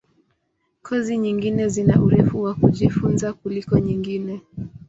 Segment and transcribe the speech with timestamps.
[0.85, 4.33] Kozi nyingine zina urefu wa kujifunza kuliko nyingine.